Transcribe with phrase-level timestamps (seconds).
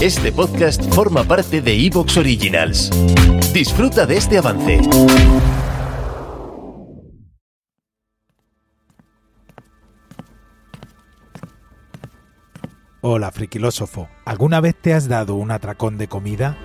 [0.00, 2.90] Este podcast forma parte de Evox Originals.
[3.52, 4.80] Disfruta de este avance.
[13.00, 14.08] Hola, friquilósofo.
[14.24, 16.56] ¿Alguna vez te has dado un atracón de comida?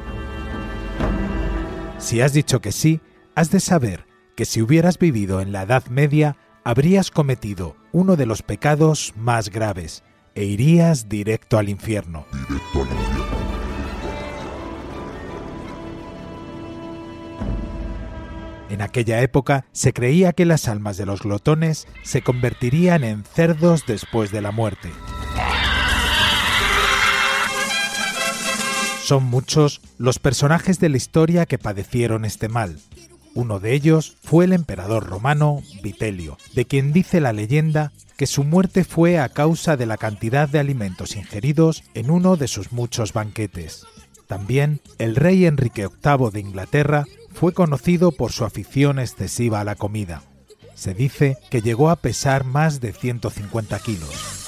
[1.97, 3.01] Si has dicho que sí,
[3.33, 4.05] has de saber
[4.35, 9.49] que si hubieras vivido en la Edad Media, habrías cometido uno de los pecados más
[9.49, 10.03] graves
[10.35, 12.25] e irías directo al infierno.
[18.69, 23.85] En aquella época se creía que las almas de los glotones se convertirían en cerdos
[23.85, 24.89] después de la muerte.
[29.03, 32.79] Son muchos los personajes de la historia que padecieron este mal.
[33.35, 38.43] Uno de ellos fue el emperador romano Vitelio, de quien dice la leyenda que su
[38.43, 43.11] muerte fue a causa de la cantidad de alimentos ingeridos en uno de sus muchos
[43.13, 43.85] banquetes.
[44.27, 49.75] También el rey Enrique VIII de Inglaterra fue conocido por su afición excesiva a la
[49.75, 50.21] comida.
[50.75, 54.42] Se dice que llegó a pesar más de 150 kilos.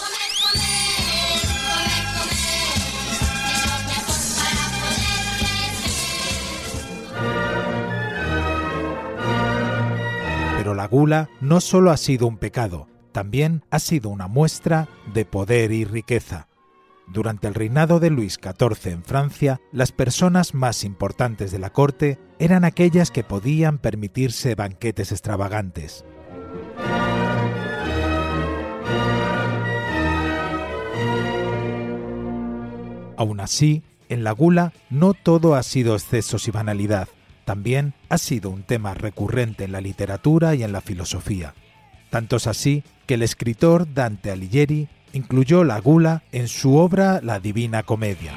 [10.66, 15.24] Pero la gula no solo ha sido un pecado, también ha sido una muestra de
[15.24, 16.48] poder y riqueza.
[17.08, 22.18] Durante el reinado de Luis XIV en Francia, las personas más importantes de la corte
[22.40, 26.04] eran aquellas que podían permitirse banquetes extravagantes.
[33.18, 37.08] Aún así, en la gula no todo ha sido excesos y banalidad.
[37.46, 41.54] También ha sido un tema recurrente en la literatura y en la filosofía.
[42.10, 47.40] Tanto es así que el escritor Dante Alighieri incluyó la gula en su obra La
[47.40, 48.34] Divina Comedia.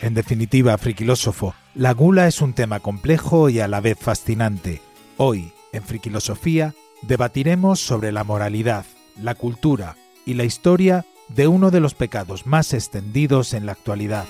[0.00, 4.80] En definitiva, friquilósofo, la gula es un tema complejo y a la vez fascinante.
[5.16, 8.84] Hoy, en Friquilosofía, debatiremos sobre la moralidad,
[9.20, 14.24] la cultura y la historia de uno de los pecados más extendidos en la actualidad.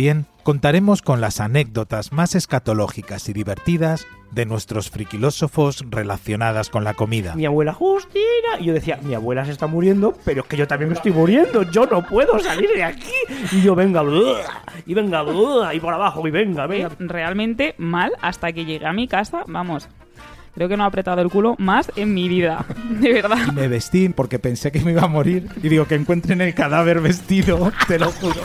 [0.00, 6.94] También contaremos con las anécdotas más escatológicas y divertidas de nuestros friquilósofos relacionadas con la
[6.94, 7.34] comida.
[7.34, 8.58] Mi abuela Justina.
[8.60, 11.12] Y yo decía, mi abuela se está muriendo, pero es que yo también me estoy
[11.12, 11.64] muriendo.
[11.64, 13.12] Yo no puedo salir de aquí.
[13.52, 14.02] Y yo, venga,
[14.86, 15.22] y venga,
[15.74, 16.92] y por abajo, y venga, venga.
[16.98, 19.86] Realmente mal hasta que llegué a mi casa, vamos.
[20.54, 23.48] Creo que no he apretado el culo más en mi vida, de verdad.
[23.52, 27.02] Me vestí porque pensé que me iba a morir y digo que encuentren el cadáver
[27.02, 28.40] vestido, te lo juro.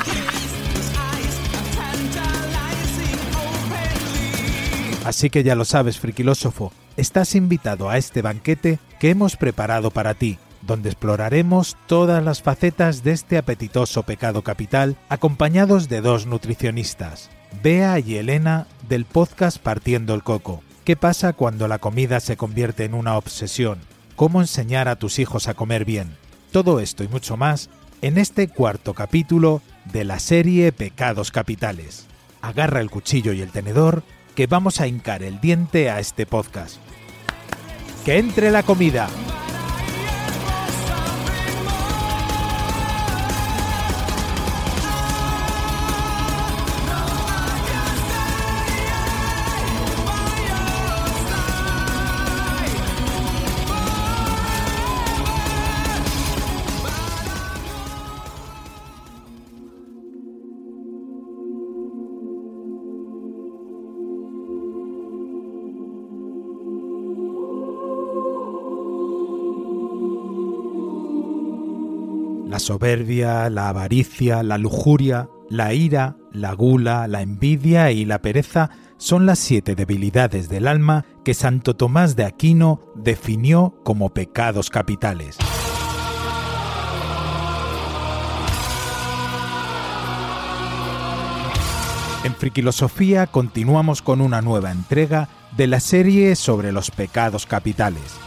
[5.05, 10.15] Así que ya lo sabes, friquilósofo, estás invitado a este banquete que hemos preparado para
[10.15, 17.29] ti, donde exploraremos todas las facetas de este apetitoso pecado capital, acompañados de dos nutricionistas,
[17.61, 20.63] Bea y Elena del podcast Partiendo el Coco.
[20.85, 23.77] ¿Qué pasa cuando la comida se convierte en una obsesión?
[24.15, 26.17] ¿Cómo enseñar a tus hijos a comer bien?
[26.51, 27.69] Todo esto y mucho más
[28.01, 32.07] en este cuarto capítulo de la serie Pecados Capitales.
[32.41, 34.01] Agarra el cuchillo y el tenedor
[34.35, 36.77] que vamos a hincar el diente a este podcast.
[38.03, 39.07] ¡Que entre la comida!
[72.55, 78.69] La soberbia, la avaricia, la lujuria, la ira, la gula, la envidia y la pereza
[78.95, 85.37] son las siete debilidades del alma que Santo Tomás de Aquino definió como pecados capitales.
[92.23, 95.27] En Friquilosofía continuamos con una nueva entrega
[95.57, 98.24] de la serie sobre los pecados capitales.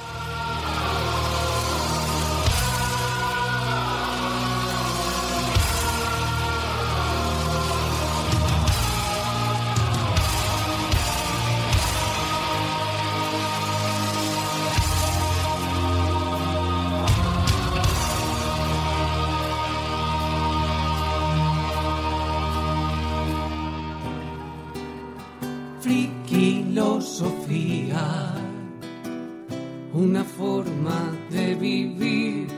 [30.69, 32.49] Forma de vivir.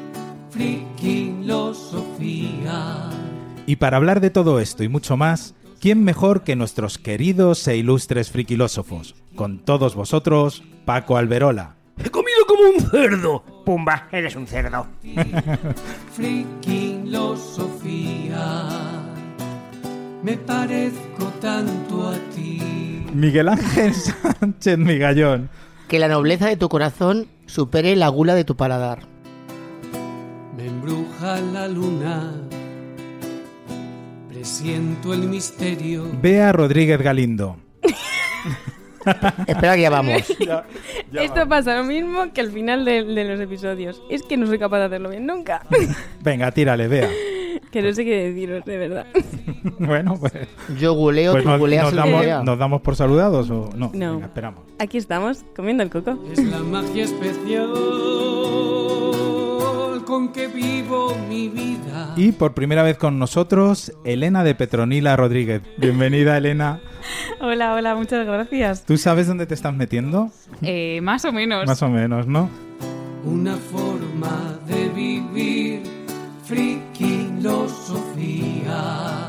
[0.51, 3.11] Friquilosofía.
[3.67, 7.77] Y para hablar de todo esto y mucho más, ¿quién mejor que nuestros queridos e
[7.77, 9.15] ilustres friquilósofos?
[9.37, 11.77] Con todos vosotros, Paco Alberola.
[12.03, 13.45] He comido como un cerdo.
[13.65, 14.87] Pumba, eres un cerdo.
[16.15, 18.67] Friquilosofía,
[20.23, 22.59] me parezco tanto a ti.
[23.13, 23.93] Miguel Ángel
[24.41, 25.51] Sánchez Migallón.
[25.89, 29.01] Que la nobleza de tu corazón supere la gula de tu paladar.
[30.57, 32.33] Me embruja la luna,
[34.29, 36.07] presiento el misterio.
[36.23, 37.57] Bea Rodríguez Galindo.
[39.47, 40.23] Espera que ya vamos.
[41.13, 44.01] Esto pasa lo mismo que al final de, de los episodios.
[44.11, 45.63] Es que no soy capaz de hacerlo bien nunca.
[46.23, 47.11] Venga, tírale, Bea.
[47.71, 49.07] Que no sé qué deciros, de verdad.
[49.79, 50.33] Bueno, pues,
[50.79, 52.45] Yo guleo, pues tú nos, guleas nos damos.
[52.45, 53.91] ¿nos damos por saludados o no?
[53.93, 54.15] No.
[54.15, 54.65] Venga, esperamos.
[54.79, 56.19] Aquí estamos, comiendo el coco.
[56.33, 57.75] Es la magia especial
[60.11, 62.15] con que vivo mi vida.
[62.17, 65.63] Y por primera vez con nosotros, Elena de Petronila Rodríguez.
[65.77, 66.81] Bienvenida, Elena.
[67.41, 68.85] Hola, hola, muchas gracias.
[68.85, 70.31] ¿Tú sabes dónde te estás metiendo?
[70.63, 71.67] Eh, más o menos.
[71.67, 72.51] Más o menos, ¿no?
[73.25, 75.83] Una forma de vivir.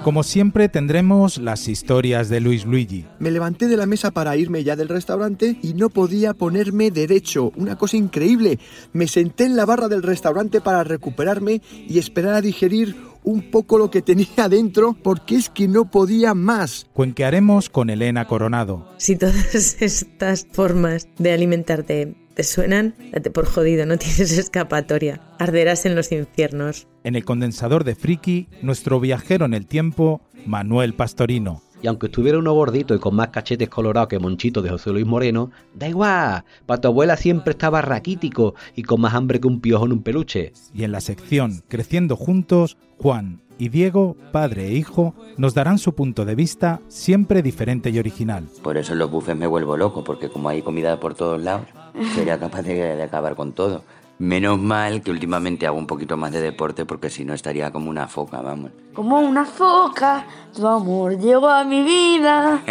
[0.03, 3.05] Como siempre, tendremos las historias de Luis Luigi.
[3.19, 7.51] Me levanté de la mesa para irme ya del restaurante y no podía ponerme derecho.
[7.55, 8.59] Una cosa increíble.
[8.93, 13.77] Me senté en la barra del restaurante para recuperarme y esperar a digerir un poco
[13.77, 16.87] lo que tenía dentro porque es que no podía más.
[16.93, 18.87] Cuenquearemos con Elena Coronado.
[18.97, 25.21] Si todas estas formas de alimentarte te suenan, date por jodido, no tienes escapatoria.
[25.37, 26.87] Arderás en los infiernos.
[27.03, 31.61] En el condensador de Friki, nuestro viajero en el tiempo, Manuel Pastorino.
[31.83, 35.05] Y aunque estuviera uno gordito y con más cachetes colorados que Monchito de José Luis
[35.05, 39.61] Moreno, da igual, para tu abuela siempre estaba raquítico y con más hambre que un
[39.61, 40.51] piojo en un peluche.
[40.73, 45.93] Y en la sección Creciendo Juntos, Juan y Diego, padre e hijo, nos darán su
[45.93, 48.47] punto de vista siempre diferente y original.
[48.63, 51.67] Por eso en los buffets me vuelvo loco, porque como hay comida por todos lados,
[52.15, 53.83] sería capaz de, de acabar con todo.
[54.19, 57.89] Menos mal que últimamente hago un poquito más de deporte, porque si no estaría como
[57.89, 58.71] una foca, vamos.
[58.93, 62.61] Como una foca, tu amor llegó a mi vida.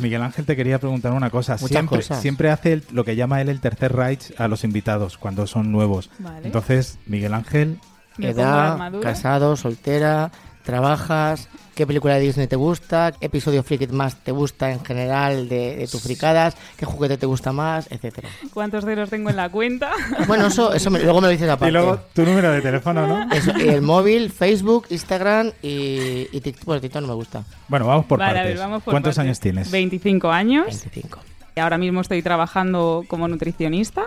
[0.07, 1.55] Miguel Ángel te quería preguntar una cosa.
[1.55, 2.21] Muchas siempre, cosas.
[2.23, 5.73] siempre hace el- lo que llama él el tercer Reich a los invitados cuando son
[5.73, 6.11] nuevos.
[6.21, 6.47] Vale.
[6.47, 7.79] Entonces, Miguel Ángel,
[8.19, 10.31] Edad, casado, soltera,
[10.67, 15.49] trabajas, qué película de Disney te gusta, qué episodio friki más te gusta en general
[15.49, 18.29] de, de tus fricadas, qué juguete te gusta más, etcétera.
[18.53, 19.93] ¿Cuántos ceros tengo en la cuenta?
[20.27, 21.71] Bueno, eso, eso me- luego me lo dices aparte.
[21.71, 23.33] y luego tu número de teléfono, ¿no?
[23.35, 26.65] Eso, y el móvil, Facebook, Instagram y, y TikTok.
[26.67, 27.45] Bueno, TikTok no me gusta.
[27.69, 28.55] Bueno, vamos por Vale, a partes.
[28.55, 29.19] ver, vamos por ¿Cuántos partes.
[29.27, 29.71] años tienes?
[29.71, 30.67] 25 años.
[30.67, 31.19] 25.
[31.57, 34.03] Y ahora mismo estoy trabajando como nutricionista.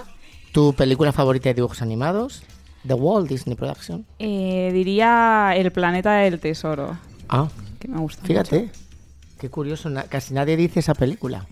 [0.52, 2.44] ¿Tu película favorita de dibujos animados?
[2.88, 4.06] The Walt Disney Production.
[4.20, 6.98] Eh, diría El planeta del tesoro.
[7.28, 7.48] Ah,
[7.80, 8.60] Que me gusta fíjate.
[8.62, 8.72] mucho.
[9.40, 11.46] Qué curioso, na- casi nadie dice esa película.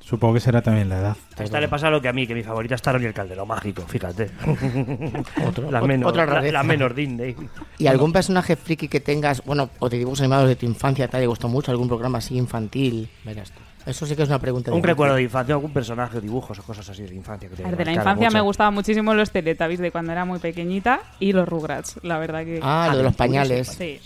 [0.00, 1.16] Supongo que será también la edad.
[1.36, 3.12] A esta le pasa lo que a mí, que mi favorita es Taron y el
[3.14, 4.30] Caldero Mágico, fíjate.
[5.48, 7.34] Otro- la menos, otra la, la menos Disney.
[7.78, 11.16] ¿Y algún personaje friki que tengas, bueno, o de dibujos animados de tu infancia te
[11.16, 11.72] haya gustado mucho?
[11.72, 13.08] ¿Algún programa así infantil?
[13.24, 13.60] Verás tú.
[13.86, 14.70] Eso sí que es una pregunta.
[14.72, 14.88] Un difícil.
[14.90, 17.48] recuerdo de infancia, algún personaje, dibujos o cosas así de infancia.
[17.48, 18.44] Que te de la infancia me mucho.
[18.44, 22.58] gustaban muchísimo los Teletubbies de cuando era muy pequeñita y los Rugrats, la verdad que...
[22.62, 23.68] Ah, lo de los pañales.
[23.68, 24.00] Sí,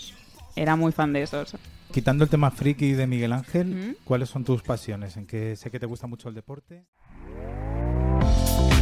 [0.55, 1.55] era muy fan de esos.
[1.91, 3.97] Quitando el tema friki de Miguel Ángel, Ujú.
[4.05, 5.17] ¿cuáles son tus pasiones?
[5.17, 6.85] En que sé que te gusta mucho el deporte.